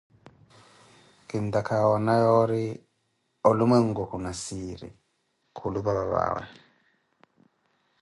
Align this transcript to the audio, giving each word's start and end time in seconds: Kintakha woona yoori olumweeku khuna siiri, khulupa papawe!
Kintakha 1.27 1.75
woona 1.87 2.13
yoori 2.23 2.65
olumweeku 3.47 4.03
khuna 4.09 4.31
siiri, 4.43 4.89
khulupa 5.57 5.91
papawe! 5.97 6.43